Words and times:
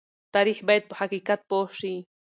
تاریخ 0.33 0.57
باید 0.67 0.83
په 0.89 0.95
حقیقت 1.01 1.39
پوه 1.49 1.67
شي. 1.79 1.95